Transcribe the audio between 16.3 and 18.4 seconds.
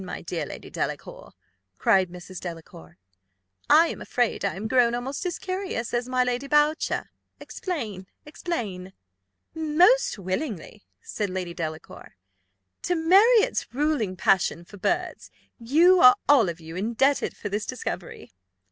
of you indebted for this discovery.